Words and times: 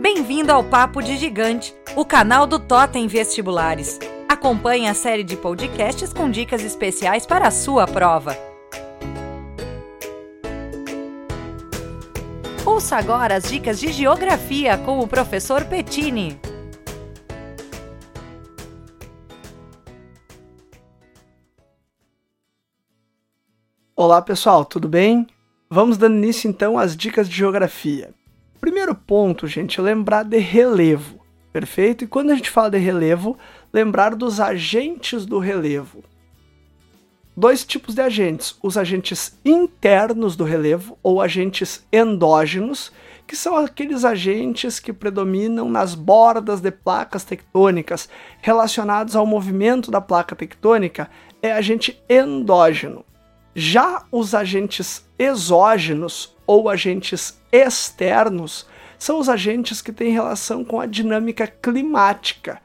Bem-vindo 0.00 0.50
ao 0.50 0.64
Papo 0.64 1.02
de 1.02 1.18
Gigante, 1.18 1.74
o 1.94 2.06
canal 2.06 2.46
do 2.46 2.58
Totem 2.58 3.06
Vestibulares. 3.06 3.98
Acompanhe 4.26 4.88
a 4.88 4.94
série 4.94 5.22
de 5.22 5.36
podcasts 5.36 6.10
com 6.10 6.30
dicas 6.30 6.64
especiais 6.64 7.26
para 7.26 7.48
a 7.48 7.50
sua 7.50 7.86
prova. 7.86 8.34
Ouça 12.64 12.96
agora 12.96 13.36
as 13.36 13.44
dicas 13.44 13.78
de 13.78 13.92
geografia 13.92 14.78
com 14.78 15.00
o 15.00 15.06
professor 15.06 15.66
Pettini. 15.66 16.40
Olá 23.94 24.22
pessoal, 24.22 24.64
tudo 24.64 24.88
bem? 24.88 25.26
Vamos 25.68 25.98
dando 25.98 26.16
início 26.16 26.48
então 26.48 26.78
às 26.78 26.96
dicas 26.96 27.28
de 27.28 27.36
geografia. 27.36 28.14
Primeiro 28.70 28.94
ponto, 28.94 29.48
gente, 29.48 29.80
é 29.80 29.82
lembrar 29.82 30.22
de 30.22 30.38
relevo, 30.38 31.18
perfeito? 31.52 32.04
E 32.04 32.06
quando 32.06 32.30
a 32.30 32.36
gente 32.36 32.48
fala 32.48 32.70
de 32.70 32.78
relevo, 32.78 33.36
lembrar 33.72 34.14
dos 34.14 34.38
agentes 34.38 35.26
do 35.26 35.40
relevo. 35.40 36.04
Dois 37.36 37.64
tipos 37.64 37.96
de 37.96 38.00
agentes: 38.00 38.56
os 38.62 38.78
agentes 38.78 39.36
internos 39.44 40.36
do 40.36 40.44
relevo 40.44 40.96
ou 41.02 41.20
agentes 41.20 41.84
endógenos, 41.92 42.92
que 43.26 43.34
são 43.34 43.56
aqueles 43.56 44.04
agentes 44.04 44.78
que 44.78 44.92
predominam 44.92 45.68
nas 45.68 45.96
bordas 45.96 46.60
de 46.60 46.70
placas 46.70 47.24
tectônicas 47.24 48.08
relacionados 48.40 49.16
ao 49.16 49.26
movimento 49.26 49.90
da 49.90 50.00
placa 50.00 50.36
tectônica, 50.36 51.10
é 51.42 51.50
agente 51.50 52.00
endógeno. 52.08 53.04
Já 53.54 54.04
os 54.12 54.34
agentes 54.34 55.04
exógenos 55.18 56.36
ou 56.46 56.68
agentes 56.68 57.40
externos 57.52 58.66
são 58.98 59.18
os 59.18 59.28
agentes 59.28 59.82
que 59.82 59.92
têm 59.92 60.12
relação 60.12 60.64
com 60.64 60.80
a 60.80 60.86
dinâmica 60.86 61.46
climática. 61.46 62.60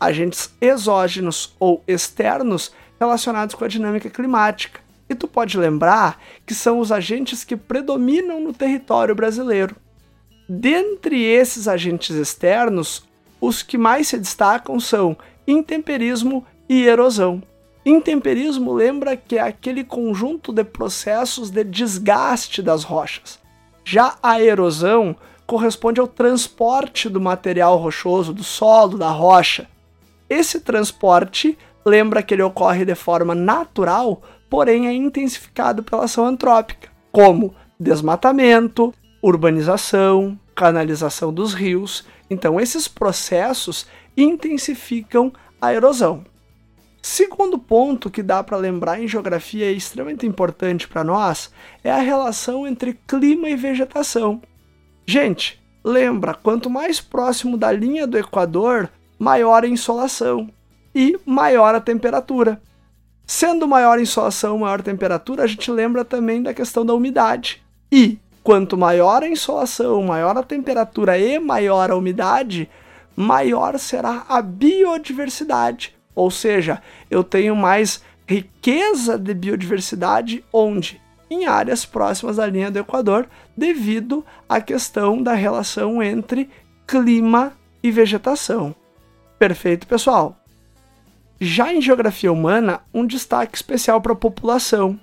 Agentes 0.00 0.54
exógenos 0.60 1.54
ou 1.60 1.84
externos 1.86 2.72
relacionados 2.98 3.54
com 3.54 3.64
a 3.64 3.68
dinâmica 3.68 4.10
climática. 4.10 4.80
E 5.08 5.14
tu 5.14 5.28
pode 5.28 5.58
lembrar 5.58 6.20
que 6.46 6.54
são 6.54 6.78
os 6.78 6.90
agentes 6.90 7.44
que 7.44 7.56
predominam 7.56 8.40
no 8.40 8.52
território 8.52 9.14
brasileiro. 9.14 9.76
Dentre 10.48 11.22
esses 11.22 11.68
agentes 11.68 12.16
externos, 12.16 13.04
os 13.40 13.62
que 13.62 13.78
mais 13.78 14.08
se 14.08 14.18
destacam 14.18 14.80
são 14.80 15.16
intemperismo 15.46 16.44
e 16.68 16.82
erosão. 16.84 17.42
Intemperismo 17.84 18.72
lembra 18.72 19.14
que 19.14 19.36
é 19.36 19.42
aquele 19.42 19.84
conjunto 19.84 20.52
de 20.52 20.64
processos 20.64 21.50
de 21.50 21.62
desgaste 21.62 22.62
das 22.62 22.82
rochas. 22.82 23.38
Já 23.84 24.16
a 24.22 24.40
erosão 24.40 25.14
corresponde 25.46 26.00
ao 26.00 26.08
transporte 26.08 27.10
do 27.10 27.20
material 27.20 27.76
rochoso, 27.76 28.32
do 28.32 28.42
solo, 28.42 28.96
da 28.96 29.10
rocha. 29.10 29.68
Esse 30.30 30.60
transporte 30.60 31.58
lembra 31.84 32.22
que 32.22 32.32
ele 32.32 32.42
ocorre 32.42 32.86
de 32.86 32.94
forma 32.94 33.34
natural, 33.34 34.22
porém 34.48 34.88
é 34.88 34.92
intensificado 34.94 35.82
pela 35.82 36.04
ação 36.04 36.24
antrópica, 36.24 36.88
como 37.12 37.54
desmatamento, 37.78 38.94
urbanização, 39.22 40.38
canalização 40.54 41.32
dos 41.32 41.52
rios. 41.52 42.06
Então, 42.30 42.58
esses 42.58 42.88
processos 42.88 43.86
intensificam 44.16 45.30
a 45.60 45.74
erosão. 45.74 46.24
Segundo 47.06 47.58
ponto 47.58 48.08
que 48.08 48.22
dá 48.22 48.42
para 48.42 48.56
lembrar 48.56 48.98
em 48.98 49.06
geografia 49.06 49.70
e 49.70 49.76
extremamente 49.76 50.26
importante 50.26 50.88
para 50.88 51.04
nós 51.04 51.50
é 51.84 51.90
a 51.90 51.98
relação 51.98 52.66
entre 52.66 52.98
clima 53.06 53.50
e 53.50 53.54
vegetação. 53.54 54.40
Gente, 55.04 55.62
lembra, 55.84 56.32
quanto 56.32 56.70
mais 56.70 57.02
próximo 57.02 57.58
da 57.58 57.70
linha 57.70 58.06
do 58.06 58.16
Equador, 58.16 58.88
maior 59.18 59.64
a 59.64 59.68
insolação 59.68 60.48
e 60.94 61.20
maior 61.26 61.74
a 61.74 61.80
temperatura. 61.80 62.58
Sendo 63.26 63.68
maior 63.68 63.98
a 63.98 64.02
insolação, 64.02 64.56
maior 64.56 64.80
a 64.80 64.84
temperatura, 64.84 65.42
a 65.42 65.46
gente 65.46 65.70
lembra 65.70 66.06
também 66.06 66.42
da 66.42 66.54
questão 66.54 66.86
da 66.86 66.94
umidade. 66.94 67.62
E 67.92 68.18
quanto 68.42 68.78
maior 68.78 69.22
a 69.22 69.28
insolação, 69.28 70.02
maior 70.04 70.38
a 70.38 70.42
temperatura 70.42 71.18
e 71.18 71.38
maior 71.38 71.90
a 71.90 71.96
umidade, 71.96 72.66
maior 73.14 73.78
será 73.78 74.24
a 74.26 74.40
biodiversidade 74.40 75.93
ou 76.14 76.30
seja, 76.30 76.82
eu 77.10 77.24
tenho 77.24 77.56
mais 77.56 78.02
riqueza 78.26 79.18
de 79.18 79.34
biodiversidade 79.34 80.44
onde? 80.52 81.00
Em 81.30 81.46
áreas 81.46 81.84
próximas 81.84 82.36
da 82.36 82.46
linha 82.46 82.70
do 82.70 82.78
Equador, 82.78 83.26
devido 83.56 84.24
à 84.48 84.60
questão 84.60 85.22
da 85.22 85.34
relação 85.34 86.02
entre 86.02 86.48
clima 86.86 87.52
e 87.82 87.90
vegetação. 87.90 88.74
Perfeito, 89.38 89.86
pessoal? 89.86 90.38
Já 91.40 91.72
em 91.72 91.82
geografia 91.82 92.32
humana, 92.32 92.80
um 92.92 93.06
destaque 93.06 93.56
especial 93.56 94.00
para 94.00 94.12
a 94.12 94.16
população. 94.16 94.98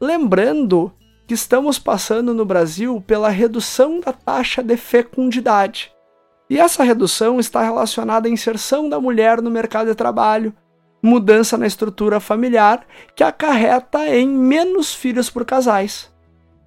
Lembrando 0.00 0.92
que 1.26 1.34
estamos 1.34 1.78
passando 1.78 2.34
no 2.34 2.44
Brasil 2.44 3.02
pela 3.06 3.28
redução 3.28 4.00
da 4.00 4.12
taxa 4.12 4.62
de 4.62 4.76
fecundidade. 4.76 5.95
E 6.48 6.58
essa 6.58 6.84
redução 6.84 7.40
está 7.40 7.62
relacionada 7.62 8.28
à 8.28 8.30
inserção 8.30 8.88
da 8.88 9.00
mulher 9.00 9.42
no 9.42 9.50
mercado 9.50 9.88
de 9.88 9.94
trabalho, 9.94 10.54
mudança 11.02 11.58
na 11.58 11.66
estrutura 11.66 12.20
familiar 12.20 12.86
que 13.14 13.24
acarreta 13.24 14.06
em 14.08 14.28
menos 14.28 14.94
filhos 14.94 15.28
por 15.28 15.44
casais. 15.44 16.10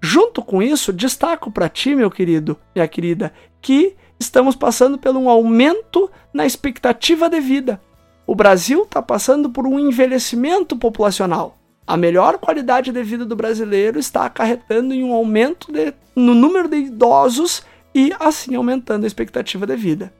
Junto 0.02 0.42
com 0.42 0.62
isso, 0.62 0.94
destaco 0.94 1.52
para 1.52 1.70
ti, 1.70 1.96
meu 1.96 2.10
querido, 2.10 2.58
minha 2.74 2.88
querida, 2.88 3.34
que 3.62 3.96
estamos 4.20 4.56
passando 4.56 4.98
por 4.98 5.16
um 5.16 5.30
aumento 5.30 6.10
na 6.34 6.46
expectativa 6.46 7.30
de 7.30 7.40
vida. 7.40 7.82
O 8.26 8.36
Brasil 8.36 8.84
está 8.84 9.02
passando 9.02 9.50
por 9.50 9.66
um 9.66 9.80
envelhecimento 9.80 10.78
populacional. 10.78 11.58
A 11.88 11.98
melhor 11.98 12.38
qualidade 12.38 12.92
de 12.92 13.04
vida 13.04 13.26
do 13.26 13.36
brasileiro 13.36 13.98
está 13.98 14.26
acarretando 14.26 14.94
em 14.94 15.04
um 15.04 15.12
aumento 15.14 15.72
de, 15.72 15.94
no 16.16 16.36
número 16.36 16.68
de 16.68 16.78
idosos 16.78 17.64
e 18.00 18.16
assim 18.18 18.56
aumentando 18.56 19.04
a 19.04 19.08
expectativa 19.08 19.68
de 19.68 19.76
vida. 19.76 20.14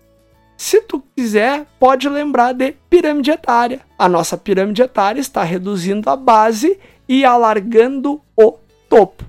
Se 0.58 0.82
tu 0.82 1.02
quiser, 1.16 1.66
pode 1.80 2.10
lembrar 2.10 2.52
de 2.52 2.74
pirâmide 2.90 3.32
etária. 3.32 3.80
A 3.98 4.10
nossa 4.10 4.36
pirâmide 4.36 4.82
etária 4.82 5.22
está 5.22 5.44
reduzindo 5.44 6.10
a 6.10 6.18
base 6.18 6.78
e 7.08 7.24
alargando 7.24 8.22
o 8.36 8.58
topo. 8.90 9.24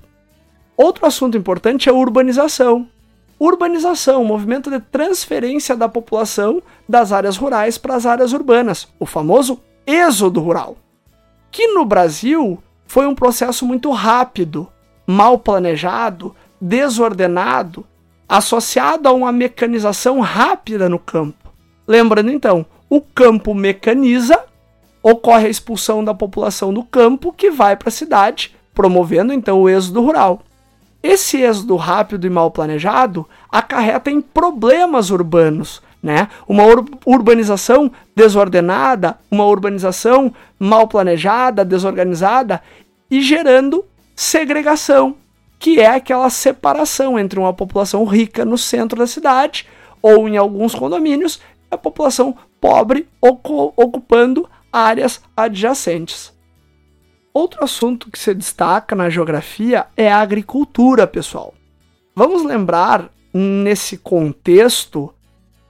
Outro 0.76 1.06
assunto 1.06 1.38
importante 1.38 1.88
é 1.88 1.92
urbanização. 1.92 2.88
Urbanização, 3.38 4.24
movimento 4.24 4.68
de 4.68 4.80
transferência 4.80 5.76
da 5.76 5.88
população 5.88 6.60
das 6.88 7.12
áreas 7.12 7.36
rurais 7.36 7.78
para 7.78 7.94
as 7.94 8.04
áreas 8.04 8.32
urbanas, 8.32 8.88
o 8.98 9.06
famoso 9.06 9.60
êxodo 9.86 10.40
rural. 10.40 10.76
Que 11.52 11.68
no 11.68 11.84
Brasil 11.84 12.60
foi 12.84 13.06
um 13.06 13.14
processo 13.14 13.64
muito 13.64 13.92
rápido, 13.92 14.66
mal 15.06 15.38
planejado, 15.38 16.34
desordenado 16.60 17.86
associado 18.30 19.08
a 19.08 19.12
uma 19.12 19.32
mecanização 19.32 20.20
rápida 20.20 20.88
no 20.88 21.00
campo. 21.00 21.50
Lembrando 21.84 22.30
então, 22.30 22.64
o 22.88 23.00
campo 23.00 23.52
mecaniza, 23.52 24.38
ocorre 25.02 25.48
a 25.48 25.50
expulsão 25.50 26.04
da 26.04 26.14
população 26.14 26.72
do 26.72 26.84
campo 26.84 27.32
que 27.32 27.50
vai 27.50 27.74
para 27.74 27.88
a 27.88 27.92
cidade, 27.92 28.54
promovendo 28.72 29.32
então 29.32 29.60
o 29.60 29.68
êxodo 29.68 30.00
rural. 30.00 30.42
Esse 31.02 31.42
êxodo 31.42 31.74
rápido 31.74 32.24
e 32.24 32.30
mal 32.30 32.52
planejado 32.52 33.26
acarreta 33.50 34.12
em 34.12 34.20
problemas 34.20 35.10
urbanos, 35.10 35.82
né? 36.00 36.28
Uma 36.46 36.64
ur 36.64 36.84
urbanização 37.04 37.90
desordenada, 38.14 39.18
uma 39.28 39.44
urbanização 39.44 40.32
mal 40.56 40.86
planejada, 40.86 41.64
desorganizada 41.64 42.62
e 43.10 43.20
gerando 43.20 43.84
segregação, 44.14 45.16
que 45.60 45.78
é 45.78 45.86
aquela 45.86 46.30
separação 46.30 47.18
entre 47.18 47.38
uma 47.38 47.52
população 47.52 48.02
rica 48.04 48.46
no 48.46 48.56
centro 48.56 48.98
da 48.98 49.06
cidade 49.06 49.68
ou 50.00 50.26
em 50.26 50.38
alguns 50.38 50.74
condomínios, 50.74 51.38
a 51.70 51.76
população 51.76 52.34
pobre 52.58 53.06
ocupando 53.20 54.48
áreas 54.72 55.20
adjacentes. 55.36 56.32
Outro 57.32 57.62
assunto 57.62 58.10
que 58.10 58.18
se 58.18 58.34
destaca 58.34 58.96
na 58.96 59.10
geografia 59.10 59.86
é 59.94 60.10
a 60.10 60.20
agricultura, 60.20 61.06
pessoal. 61.06 61.52
Vamos 62.16 62.42
lembrar 62.42 63.10
nesse 63.32 63.98
contexto 63.98 65.14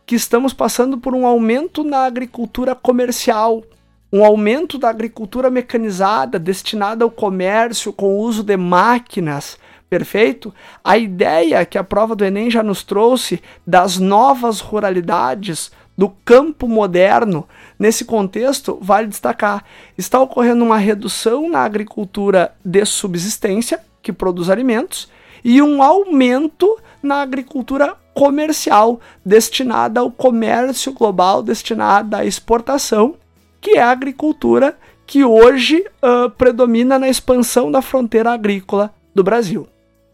que 0.07 0.15
estamos 0.15 0.55
passando 0.55 0.99
por 0.99 1.15
um 1.15 1.27
aumento 1.27 1.83
na 1.83 2.05
agricultura 2.05 2.77
comercial, 2.77 3.65
um 4.13 4.25
aumento 4.25 4.79
da 4.79 4.89
agricultura 4.89 5.51
mecanizada 5.51 6.39
destinada 6.39 7.05
ao 7.05 7.11
comércio 7.11 7.93
com 7.93 8.15
o 8.15 8.21
uso 8.21 8.45
de 8.45 8.57
máquinas, 8.57 9.59
Perfeito? 9.91 10.55
A 10.85 10.97
ideia 10.97 11.67
que 11.67 11.77
a 11.77 11.83
prova 11.83 12.15
do 12.15 12.25
Enem 12.25 12.49
já 12.49 12.63
nos 12.63 12.85
trouxe 12.85 13.43
das 13.67 13.99
novas 13.99 14.61
ruralidades, 14.61 15.73
do 15.99 16.09
campo 16.25 16.69
moderno, 16.69 17.47
nesse 17.77 18.05
contexto, 18.05 18.79
vale 18.81 19.09
destacar: 19.09 19.65
está 19.99 20.21
ocorrendo 20.21 20.65
uma 20.65 20.79
redução 20.79 21.51
na 21.51 21.59
agricultura 21.59 22.55
de 22.65 22.85
subsistência, 22.87 23.81
que 24.01 24.13
produz 24.13 24.49
alimentos, 24.49 25.11
e 25.45 25.61
um 25.61 25.83
aumento 25.83 26.79
na 27.03 27.21
agricultura 27.21 27.97
comercial 28.15 29.01
destinada 29.27 30.01
ao 30.01 30.11
comércio 30.11 30.93
global, 30.93 31.43
destinada 31.43 32.19
à 32.19 32.25
exportação, 32.25 33.17
que 33.61 33.73
é 33.73 33.83
a 33.83 33.91
agricultura 33.91 34.79
que 35.05 35.25
hoje 35.25 35.85
uh, 36.03 36.31
predomina 36.31 36.97
na 36.97 37.09
expansão 37.09 37.73
da 37.73 37.83
fronteira 37.83 38.31
agrícola 38.31 38.95
do 39.15 39.25
Brasil. 39.25 39.67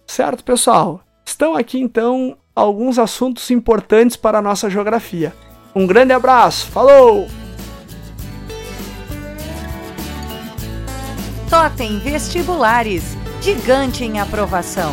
Certo, 0.06 0.44
pessoal? 0.44 1.00
Estão 1.24 1.54
aqui 1.54 1.78
então 1.78 2.36
alguns 2.54 2.98
assuntos 2.98 3.50
importantes 3.50 4.16
para 4.16 4.38
a 4.38 4.42
nossa 4.42 4.70
geografia. 4.70 5.34
Um 5.74 5.86
grande 5.86 6.12
abraço, 6.12 6.68
falou! 6.68 7.26
Totem 11.50 11.98
Vestibulares, 11.98 13.16
gigante 13.40 14.04
em 14.04 14.18
aprovação. 14.18 14.92